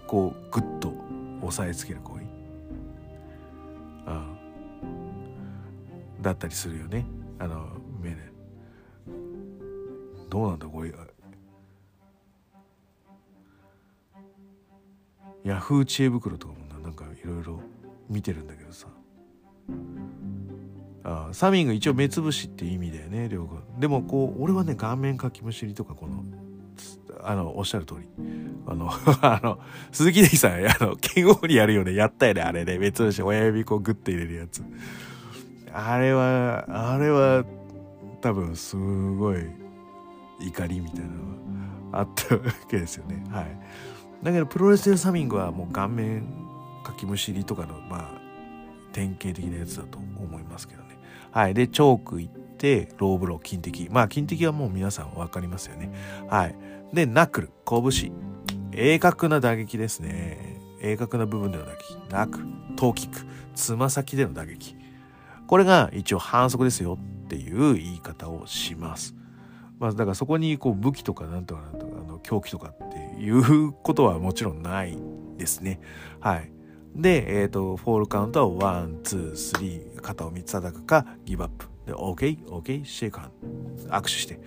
[0.07, 0.93] こうグッと
[1.41, 2.23] 押さえつける行為、
[4.07, 4.37] うん、
[6.21, 7.05] だったりするよね。
[7.39, 7.67] あの
[8.01, 8.17] 目で。
[10.29, 10.93] どうなんだこれ。
[15.43, 17.59] ヤフー知恵袋とかもなんかいろいろ
[18.09, 18.87] 見てるんだけどさ
[21.03, 26.23] あサミング一応目つぶしって意味だよね両方でもこう俺はね顔面かきむしりとかこの
[27.23, 28.07] あの、おっしゃる通り。
[28.67, 28.89] あの、
[29.21, 29.59] あの、
[29.91, 31.93] 鈴木デイさん、あの、剣王にやるよね。
[31.93, 32.77] やったよね、あれね。
[32.77, 34.63] 別の人、親指こうグッて入れるやつ。
[35.73, 37.43] あれは、あれは、
[38.21, 39.39] 多分、すごい、
[40.39, 43.25] 怒りみたいなのがあったわけですよね。
[43.29, 43.59] はい。
[44.23, 46.46] だけど、プロレスでサミングはもう顔面
[46.97, 48.21] きむしりとかの、まあ、
[48.91, 50.97] 典型的なやつだと思いますけどね。
[51.31, 51.53] はい。
[51.53, 53.87] で、チョーク行って、ローブロー、金敵。
[53.91, 55.91] まあ、金敵はもう皆さん分かりますよね。
[56.29, 56.55] はい。
[56.93, 58.11] で、ナックル、拳。
[58.71, 60.59] 鋭角な打撃ですね。
[60.81, 61.97] 鋭角な部分での打撃。
[62.09, 62.39] ナック、
[62.75, 64.75] トーキック、つま先での打撃。
[65.47, 69.15] これが一応反則ですよっていう言い方をします。
[69.79, 74.97] まあ、だからそこにこう武器とかなんとかなんとか、あの凶器とかっていうことはもちろんない
[75.37, 75.79] ですね。
[76.19, 76.51] はい。
[76.95, 81.67] で、えっ、と、フォールカウントは one、two、three、肩を3つ叩くか、ギブアップ。
[81.85, 83.89] で、OK、OK、 shake hand。
[83.89, 84.39] 握手して、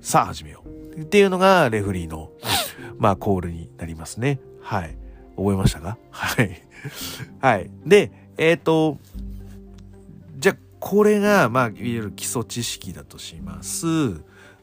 [0.00, 0.64] さあ始めよ
[0.96, 1.00] う。
[1.00, 2.32] っていうのがレフリーの、
[2.98, 4.40] まあ、コールになりますね。
[4.60, 4.96] はい。
[5.36, 5.98] 覚えましたか？
[6.10, 6.62] はい。
[7.40, 7.70] はい。
[7.84, 8.98] で、えっ、と、
[10.36, 13.86] じゃあ、これが、まあ、いわゆる基礎知識だとします。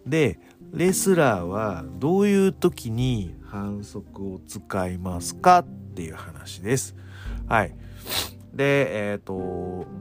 [0.05, 0.39] で、
[0.71, 5.59] レスラーはどういう時に反則を使いますか？
[5.59, 6.95] っていう話です。
[7.47, 7.75] はい。
[8.53, 9.33] で、えっ、と、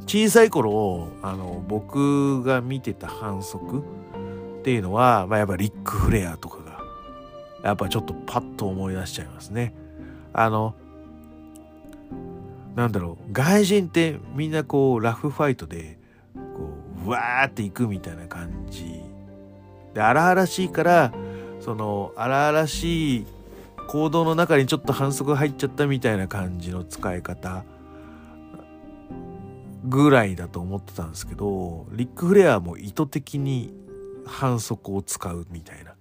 [0.07, 6.81] 小さい頃、あの、僕が見てた反則っていうのは、まあ、やっぱリック・フレアとかが、
[7.65, 9.75] やっぱちょっとパッと思い出しちゃいますね。
[10.33, 10.75] あの、
[12.77, 15.99] なんだろう、外人ってみんなこう、ラフファイトで、
[16.35, 16.41] こ
[17.05, 19.03] う、うわーっていくみたいな感じ。
[19.95, 21.13] で、荒々しいから、
[21.61, 23.27] その、荒々しい
[23.89, 27.65] 行動の中にちょっと反則入っちゃったみたいな感じの使い方
[29.85, 33.75] ぐらいだと思ってたんですけどリック・フレアも意図的に
[34.27, 35.95] 反則を使うみたいな。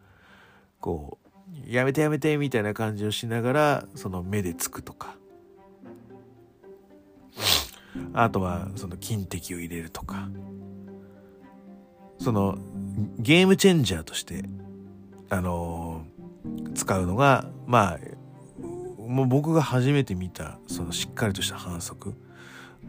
[0.79, 5.15] こうやめてやめてみたいな感じをしながらその目でつくとか。
[8.13, 10.29] あとはその金敵を入れるとか。
[12.19, 12.57] その
[13.19, 14.45] ゲームチェンジャーとして
[15.29, 16.05] あの
[16.73, 17.99] 使うのがまあ
[19.07, 22.15] もう僕が初めて見たそのしっかりとした反則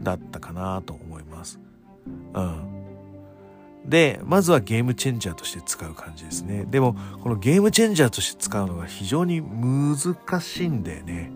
[0.01, 1.59] だったかなと思います。
[2.33, 2.75] うん。
[3.85, 6.65] で、まずはゲームチェンジャーとして使う感じですね。
[6.65, 11.31] でも、このゲームチェンジャーとして使うのが非常に難しいんだよね。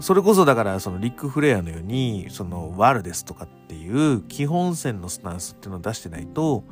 [0.00, 6.64] それこそだから、そのリック・フレアのように、そのワルですとかっていう基本線のスタンスっていうのを出してないと、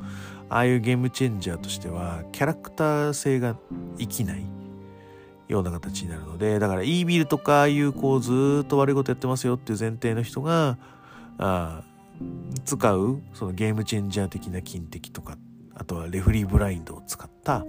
[0.49, 3.55] ああいうゲームチェンジャーとしては、キャラクター性が
[3.99, 4.43] 生きない。
[5.47, 10.77] ような形になるのでだからイービルとかいうこうずっと悪いことやってますよっていう前提の人が
[11.37, 11.83] あ
[12.65, 15.37] 使うそのゲームチェンジャー的な金敵とか
[15.75, 17.65] あとはレフリーブラインドを使った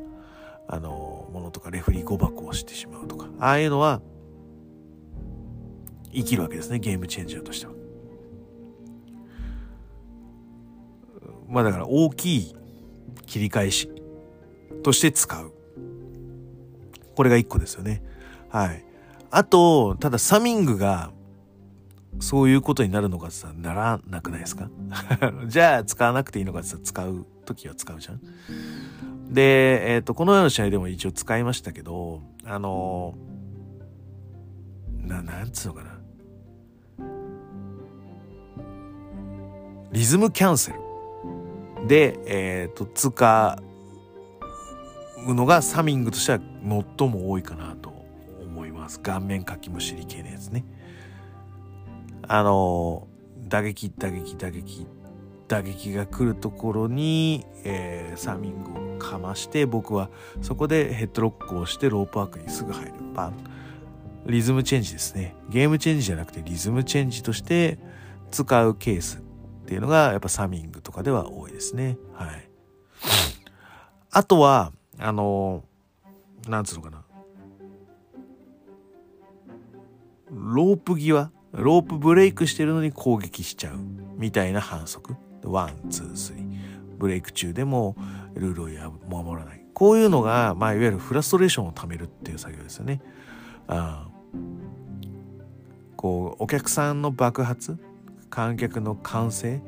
[0.68, 4.00] あのものとかレフリー誤爆をしてしまうとかああいうのは
[6.12, 7.72] 生きるわけですねゲームチェンジャーとしては。
[11.48, 12.56] まあだから大きい
[13.26, 13.88] 切り返し
[14.82, 15.55] として使う。
[17.16, 18.02] これが1個ですよね。
[18.50, 18.84] はい。
[19.30, 21.10] あと、ただサミングが
[22.20, 24.70] そういうことになるのかってさ、ならなくないですか？
[25.48, 28.20] じゃあ使わなくていいのかってさ、使う時は使うじゃん。
[29.32, 33.14] で、えっ、と、このような試合でも一応使いましたけど、あの
[35.02, 35.96] な、なんつうのかな。
[39.92, 43.75] リズムキャンセルで、えっ、と、使う
[45.34, 46.40] のがサミングとしては
[46.98, 47.92] 最も多いかなと
[48.42, 49.00] 思います。
[49.00, 50.64] 顔面かきむしり系のやつね。
[52.28, 53.06] あの、
[53.38, 54.86] 打撃、打撃、打撃、
[55.48, 60.10] 打撃が来るところに、えーサミングをかまして、僕は
[60.40, 62.92] そこでヘッドロックをしてロープワークにすぐ入る。
[63.14, 63.34] パン。
[64.26, 65.36] リズムチェンジですね。
[65.48, 67.78] ゲームチェンジじゃなくてリズムチェンジとして
[68.30, 69.20] 使うケースっ
[69.66, 71.98] ていうのがやっぱサミングとかでは多いですね。
[72.14, 72.48] はい。
[74.10, 75.64] あとは、あの、
[76.48, 77.04] なんつうのかな。
[80.30, 83.78] ロープ際、ロープブレイクしてるのに攻撃しちゃう
[84.16, 85.14] みたいな反則。
[85.44, 86.46] one、two、three。
[86.98, 87.94] ブレイク中でも
[88.34, 89.64] ルールを守らない。
[89.74, 93.02] こういうのが、まあ、いわゆるフラストレーションをためるっていう作業ですよね。
[93.68, 94.08] あ
[95.96, 97.78] こう、お客さんの爆発、
[98.30, 99.60] 観客の歓声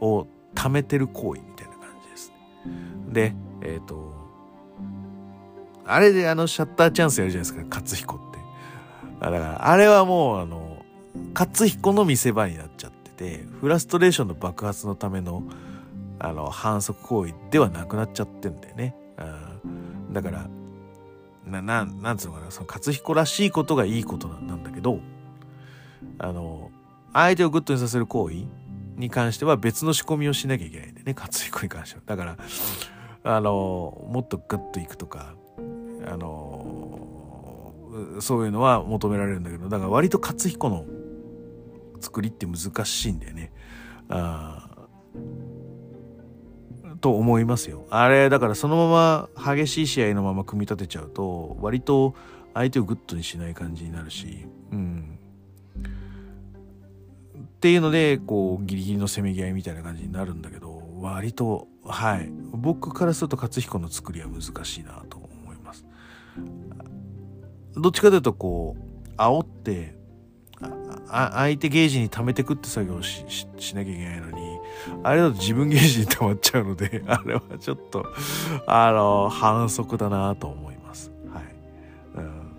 [0.00, 2.34] をためてる行為みたいな感じですね。
[3.12, 4.27] で、えっ、と、
[5.88, 8.38] あれであのシャッターチャンスやるじゃないですか、勝彦って。
[9.20, 10.84] だから、あれはもう、あの、
[11.34, 15.42] 勝彦の見せ場になっちゃってて、フラストレーションの爆発のための、
[16.18, 18.94] あの、反則行為ではなくなっちゃってんだよね。
[19.18, 20.48] うんだから、
[21.44, 25.00] な、ななんつうのかな、その勝彦らしいことがいいことなんだけど、
[26.18, 26.70] あの、
[27.12, 28.44] 相手を good にさせる行為
[28.96, 32.02] に関しては別の仕込みをしなきゃいけないんだよね、勝彦に関しては。
[32.06, 32.36] だから、
[33.24, 35.34] あの、もっとグッといくとか、
[36.08, 37.74] あの、
[38.20, 40.84] そういうのは求められるんだけど、だから割と勝彦の
[42.00, 43.52] 作りって難しいんだよね。
[44.08, 44.68] あ
[47.00, 47.86] と思いますよ。
[47.90, 52.14] あれだからそのまま激しい試合のまま組み立てちゃうと割と
[52.54, 55.18] 相手を good にしない感じになるし、うん。
[55.76, 65.27] っていうのでこうギリギリのせめぎ合いみたいな感じになるんだけど割とはい僕からすると勝彦の作りは難しいなと。
[67.80, 69.98] どっちかというとこう煽って
[71.10, 73.24] 相手ゲージに溜めてくって作業をし
[73.58, 74.58] しなきゃいけないのに
[75.02, 78.04] あれだと自分ゲージに溜まっちゃうので あれはちょっと
[78.66, 81.12] あの反則だなと思います。
[81.32, 81.44] はい。
[82.16, 82.52] うん、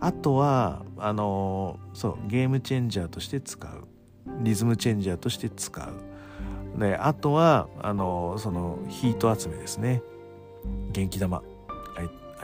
[0.00, 3.88] あとはあのそうゲームチェンジャーとして使う。
[4.42, 6.80] リズムチェンジャーとして使う。
[6.80, 10.02] であとはあのそのヒート集めですね。
[10.92, 11.42] 元気玉。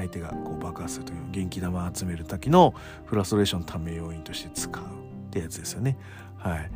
[0.00, 2.74] 相手がこう爆発する時の元気玉集める時の
[3.06, 4.86] フラストレーションため要因として使うっ
[5.30, 5.96] てやつですよね。
[6.38, 6.70] はい。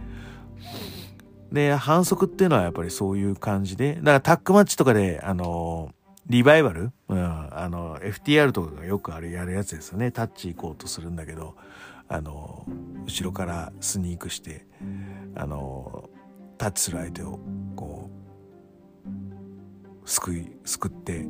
[1.53, 5.93] で、反則っていうのはやっぱりそういう感じで、だからタックマッチとかで、あの、
[6.27, 10.11] リバイバル、うん、あの、FTR とかがよくあれやるやつですよね。
[10.11, 11.55] タッチ行こうとするんだけど、
[12.09, 12.67] あの、
[13.07, 14.67] 後ろからスニークして、
[15.35, 16.09] あの、
[16.59, 17.39] タッチする相手を、
[17.77, 18.11] こ
[20.05, 21.27] う、すくい、すくって、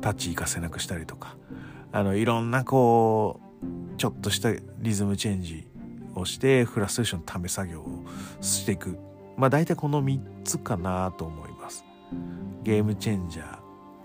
[0.00, 1.36] タッチ行かせなくしたりとか、
[1.92, 5.66] あの、いろんなこう、ちょっとしたリズムチェンジ
[6.14, 8.04] をしてフラストレーションのため作業を
[8.40, 8.98] していく。
[9.36, 11.84] まあ大体この3つかなと思います。
[12.62, 13.58] ゲームチェンジャー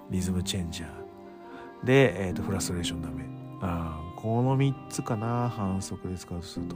[0.10, 1.86] リズムチェンジャー。
[1.86, 3.24] で、えーと、フラストレーションダメ
[3.62, 6.76] あこの3つかな反則で使うとすると。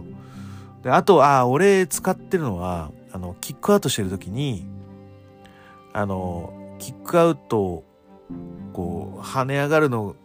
[0.81, 4.65] であとあ俺使ってるのはあのキックアウトしてる時に
[5.93, 7.83] あのキックアウト
[8.73, 10.15] こう跳ね上がるの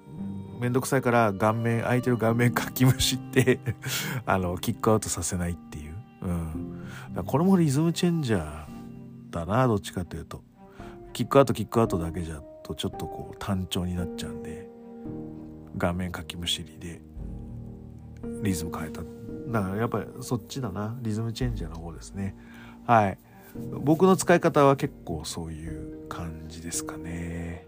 [0.60, 3.60] めんどくさいから顔面相手の顔面かきむしって
[4.26, 8.68] あのキックアウトさせないっていう、うん、これもリズムチェンジャー
[9.30, 10.42] だなどっちかというと。
[11.12, 14.68] キックアウトキックアウトだけじゃとちょっとこう単調になっちゃうんで
[15.76, 17.00] 顔面かきむしりで
[18.42, 19.02] リズム変えた。
[19.48, 20.96] だからやっぱりそっちだな。
[21.00, 22.36] リズムチェンジャーの方ですね。
[22.86, 23.18] はい。
[23.56, 27.66] 僕の使い方は結構そういう感じですかね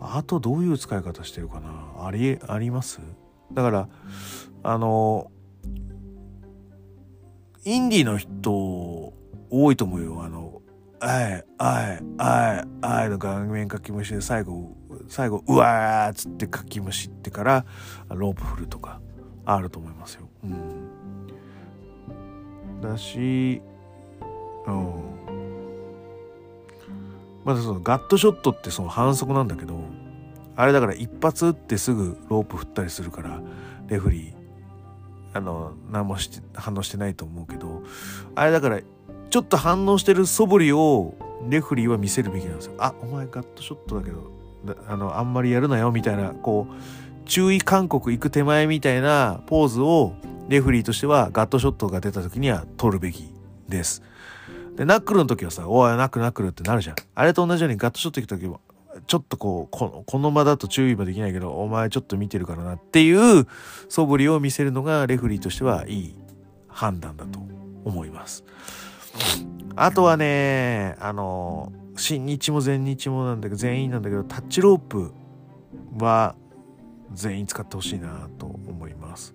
[0.00, 2.06] あとどういう使い方してるかな？
[2.06, 3.00] あり、あります？
[3.52, 3.88] だから、
[4.62, 5.30] あの、
[7.64, 10.22] インディーの人多いと思うよ。
[10.22, 10.60] あの、
[11.00, 14.76] あい、あい、あい、あいの顔面かきむしで最後、
[15.08, 17.64] 最後、うわーっつってかきむしってから
[18.08, 19.00] ロープ振るとか
[19.44, 20.28] あると思いますよ。
[20.44, 20.90] うん。
[22.80, 23.62] だし、
[24.66, 25.06] うん。
[27.46, 29.78] まだそのガットショットってその反則なんだけど
[30.56, 33.40] あれだから一発打ってすぐロープ振ったりするから
[33.86, 34.34] レフリー
[35.32, 37.84] あの何もして反応してないと思うけど
[38.34, 38.80] あれだから
[39.30, 41.14] ちょっと反応してる素振りを
[41.48, 42.74] レフリーは見せるべきなんですよ。
[42.78, 44.32] あお前ガットショットだけど
[44.88, 46.74] あのあんまりやるなよみたいなこう
[47.26, 50.14] 注意勧告行く手前みたいなポーズを
[50.48, 53.32] レフリーとしてはガットショットが出た時には取るべき
[53.68, 54.02] です。
[54.76, 56.96] で、ナックルの時はさ、おい、ナックルナックルってなるじゃん。
[57.14, 58.60] あれと同じようにガットショット行く時も、
[59.06, 63.46] ちょっとこう、この、この場だと注意はできないけど、お前ちょっと見てるからなっていう
[63.88, 66.14] 素振りを見せるのがレフリーとしてはいい
[66.68, 67.38] 判断だと
[67.84, 68.44] 思います。
[69.76, 75.12] あとはね、あの、新日も全日もなんだけど、全員なんだけど、タッチロープ
[75.98, 76.34] は
[77.12, 79.34] 全員使ってほしいなと思います。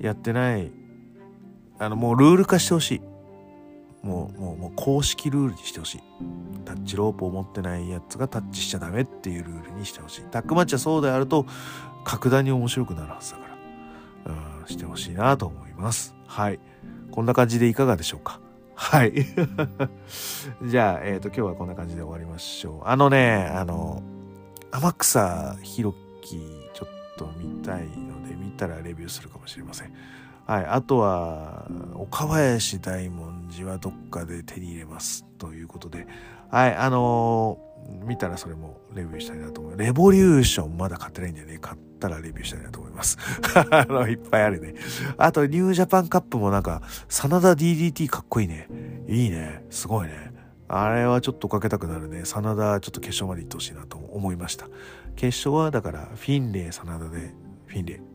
[0.00, 0.70] やってない、
[1.78, 3.11] あの、もうルール化してほしい。
[4.02, 6.00] もう、もう、もう公式ルールにしてほしい。
[6.64, 10.22] タッチロープを持ってないやつがタッチしちゃダメっていうルールにしてほしい。
[10.30, 11.46] タックマッチはそうであると、
[12.04, 13.44] 格段に面白くなるはずだか
[14.26, 16.14] ら、うん、してほしいなと思います。
[16.26, 16.58] はい。
[17.10, 18.40] こんな感じでいかがでしょうか？
[18.74, 19.12] はい。
[20.64, 22.88] じゃあ、えっ、ー、と、今日はこんな感じで終わりましょう。
[22.88, 24.02] あのね、あの、
[24.72, 26.40] 天草弘樹、
[26.72, 29.92] ちょっと見たいので、見たらレビューするかもしれません。
[30.46, 36.06] はい、あとは岡林大文字はどっかで手に入れますということで
[36.50, 41.58] はいあのー、見たらそれもレビューしたいなと思いますレボリューションまだ買ってないんでね。
[41.60, 43.16] 買ったらレビューしたいなと思います。
[43.70, 44.74] あのいっぱいあるね。
[45.16, 48.68] あとニュージャパンカップもなんか真田 DDT かっこいいね。
[49.08, 49.64] いいね。
[49.70, 50.32] すごいね。
[50.68, 52.24] あれはちょっとかけたくなるね。
[52.24, 54.66] 真田ちょっと決勝まで行ってほしいなと思いました。
[55.16, 57.34] 決勝はだからフィンレイ、真田で
[57.66, 58.11] フィンレイ。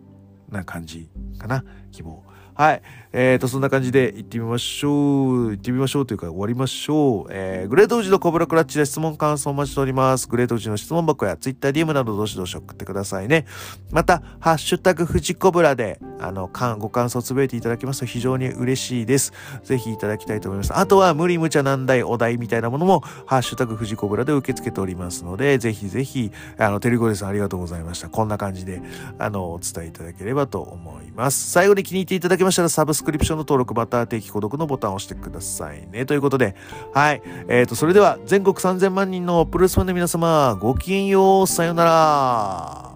[0.50, 1.64] な感じかな。
[1.92, 2.24] 希望。
[2.58, 2.82] はい。
[3.14, 5.52] えーと、そんな感じで行ってみましょう。
[5.52, 7.28] 行ってみましょうというか終わりましょう。
[7.30, 10.28] えー、グレートウジのコブラクラッチで質問感想お待ちしております。
[10.28, 13.46] グレートウジの質問箱や Twitter、DM などどしどし送ってくださいね。
[13.92, 16.50] また、ハッシュタグ富士コブラで、あの、
[16.80, 19.34] ご感想つぶえていただけますと非常に嬉しいです。
[19.64, 20.76] ぜひいただきたいと思います。
[20.76, 28.10] あとは、無理無茶難題、お題みたいなものも、ハッシュタグ富士コブラで受け付けておりますので、ぜひぜひ、あの、テレゴレさんありがとうございました。
[28.10, 28.82] こんな感じで、
[29.18, 31.52] あの、お伝えいただければと思います。
[31.52, 36.06] 最後に気に入っていただけましたら、サブスクリプションの登録、また定期購読のボタンを押してくださいね。
[36.06, 36.56] ということで、
[36.94, 37.22] はい。
[37.48, 42.88] えっ、ー、と、それでは、全国3000万人のプロレスファンの皆様、ごきげんよう、さようなら。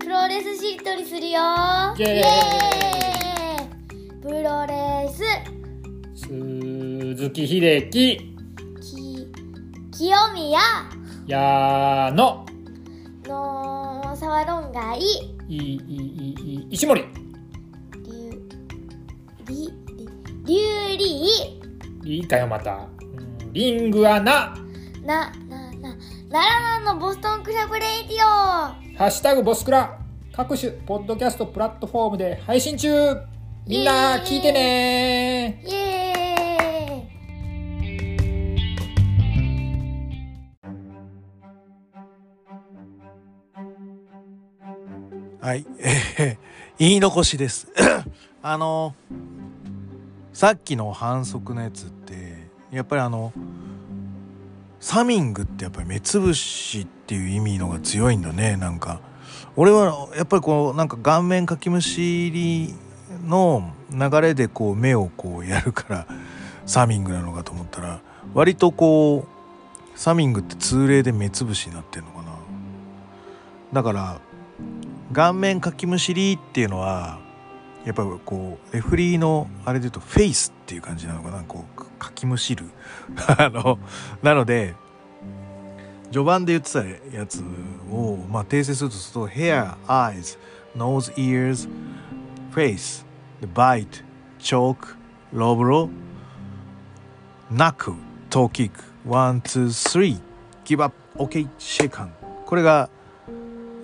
[0.00, 1.40] プロレスしっとりするよ
[1.98, 2.68] イエー
[3.68, 5.22] イプロレス
[6.14, 8.31] 鈴木秀樹き
[10.02, 10.58] 清宮。
[11.28, 12.44] 矢野の。
[14.16, 14.98] 沢論外。
[14.98, 15.04] い
[15.48, 17.02] いいいいい石森。
[17.02, 17.08] り
[19.46, 19.72] り
[20.44, 22.16] りゅうり。
[22.16, 22.72] いいかよまた。
[22.72, 24.56] うんリングアナ
[25.04, 25.96] ななな。
[26.28, 28.28] 奈良のボストンクラブレイディオ。
[28.98, 30.00] ハッシュタグボスクラ。
[30.32, 32.88] 各種ポッドキャストプラットフォームで配信中。
[33.68, 36.01] みんな聞いてねイエ
[45.42, 45.66] はい。
[45.80, 46.36] えー、
[46.78, 47.66] 言い残しです。
[48.44, 48.94] あの、
[50.32, 53.32] さっきの反則のやつって、やっぱりあの、
[54.78, 59.00] サミングってやっぱり目つぶしっていう意味のが強いんだね、なんか。
[59.56, 62.72] 俺はやっぱりこう、なんか顔面かきむしり
[63.26, 66.06] の流れでこう目をこうやるから、
[66.66, 68.00] サミングなのかと思ったら、
[68.32, 72.32] 割とこう、サミングって通例で目つぶしになってんのかな。
[73.72, 74.20] だから、
[75.12, 77.18] 顔面かきむしりっていうのは
[77.84, 81.42] やっぱりこうレフリーのあれで言うとフェイスっていう感じなのかな。
[81.42, 82.64] こうかきむしる。
[83.38, 83.78] あの
[84.22, 84.74] なので
[86.12, 86.84] 序盤で言ってた
[87.16, 87.42] やつ
[87.90, 90.38] を、まあ、訂正するとすると hair, eyes,
[90.76, 91.68] nose, ears,
[92.52, 93.04] face,
[93.54, 94.04] bite,
[94.38, 94.94] choke,
[95.34, 95.88] low blow,
[97.50, 97.96] knuckle,
[98.28, 98.72] toe kick,
[99.06, 100.20] one, two, three,
[100.64, 102.10] give up, okay, shake hand
[102.44, 102.90] これが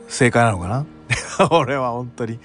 [0.09, 0.98] 正解なのかな？
[1.51, 2.39] 俺は本当に。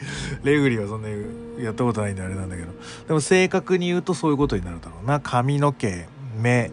[0.43, 2.71] レグリはそんなにやったことないんであれなんだけど。
[3.07, 5.19] でも正確に言うとそういうことになるだろうな。
[5.19, 6.07] 髪の毛
[6.37, 6.71] 目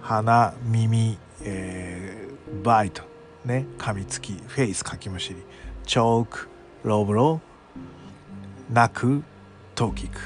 [0.00, 3.02] 鼻耳、えー、バイト。
[3.44, 3.66] ね。
[3.78, 5.36] 噛みつきフェイスかきむしり。
[5.84, 6.48] チョーク
[6.84, 8.74] ロブロー。
[8.74, 9.22] 泣く
[9.74, 10.18] トーキック。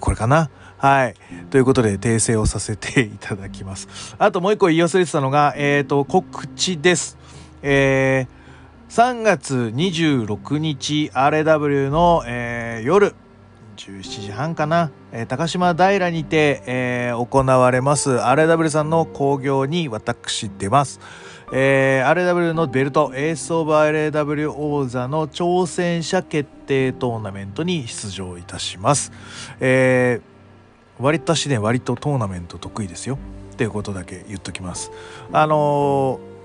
[0.00, 0.50] これかな？
[0.78, 1.14] はい。
[1.50, 4.14] ということで、訂正をさせていただきます。
[4.18, 7.16] あともう一個言い忘れてたのが、えっ、ー、と、告知です。
[7.62, 8.45] えー、
[8.88, 13.14] 3月26日 RW の、えー夜
[13.76, 21.00] 17時半かな、えー高島平にて、えー行われます RW さんの興行に私出ます。
[21.52, 29.12] えー RW のベルトエースオブ RW 王座の挑戦者決定トーナメントに出場いたします。
[29.60, 33.18] えー割と私ね割とトーナメント得意ですよ
[33.52, 34.90] っていうことだけ言っときます。
[35.32, 36.35] あのー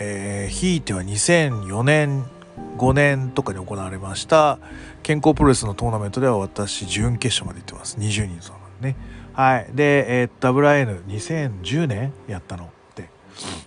[0.00, 2.24] えーひいては2004年
[2.78, 4.58] 5年とかに行われました
[5.02, 7.96] 健康プロレスのトーナメントでは私準決勝まで行ってます。
[7.98, 8.96] 20人そうなんでね。
[9.34, 9.68] はい。
[9.74, 13.08] で、えー WIN2010 年やったのって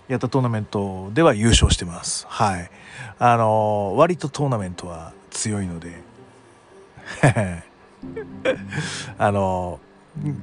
[0.08, 2.26] やったトーナメントでは優勝してます。
[2.28, 2.70] はい。
[3.18, 6.02] あのー割とトーナメントは強いので。
[9.18, 9.78] あの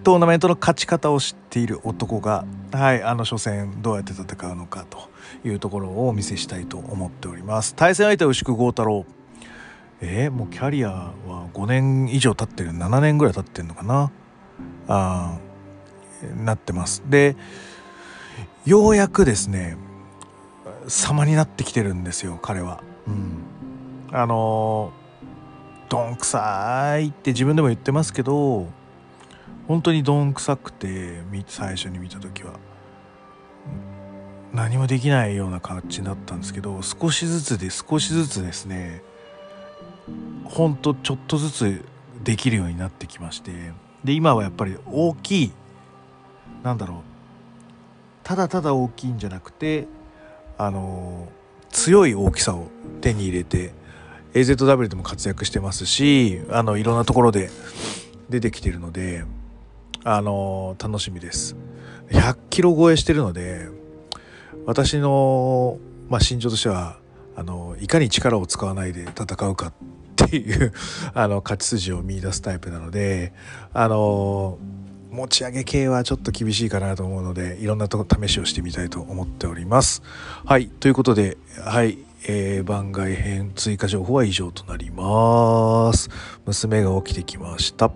[0.04, 5.11] トーナメントの勝ち方を知っている男が、はい、あの初戦どうやって戦うのかと。
[5.46, 7.76] いうところをお見せしたいと思っております。
[7.76, 9.06] 対戦相手は牛久豪太郎。
[10.02, 11.14] えーもうキャリアは
[11.54, 14.12] 5年以上経ってる、7年ぐらい経ってるのかな？
[14.88, 17.04] あーなってます。
[17.08, 17.36] で、
[18.66, 19.78] ようやくですね、
[20.88, 22.84] 様になってきてるんですよ、彼は。
[23.08, 23.44] うん。
[24.12, 24.92] あの、
[25.90, 28.70] どんくさいって自分でも言ってますけど、
[29.68, 32.54] 本当にどんくさくて最初に見た時は
[34.54, 39.02] 何もできないような感じだったんですけど少しずつで少しずつですね
[40.44, 41.86] ほんとちょっとずつ
[42.24, 43.52] できるようになってきまして
[44.04, 45.52] で今はやっぱり大きい
[46.64, 46.98] なんだろう
[48.24, 49.88] ただただ大きいんじゃなくて
[50.58, 51.30] あの
[51.70, 52.68] 強い大きさを
[53.00, 53.74] 手に入れて
[54.34, 57.50] AZW でも活躍してますしあのいろんなところで
[58.30, 59.24] 出てきてるので
[60.04, 61.56] あの楽しみです。
[62.10, 63.70] 100キロ超えしてるので
[64.66, 65.78] 私の、
[66.10, 66.98] まあ、身長としては
[67.36, 69.74] あのいかに力を使わないで戦うかっ
[70.16, 70.74] ていう
[71.14, 73.34] あの勝ち筋を見出すタイプなので
[73.74, 74.58] あの
[75.10, 80.04] 持ち上げ系はちょっと厳しいかなと思うのでいろんなとこ試しをしてみたいと思っております。
[80.46, 81.98] はいということではい、
[82.28, 86.10] えー番外編追加情報は以上となります。
[86.46, 87.92] 娘が起きてきました。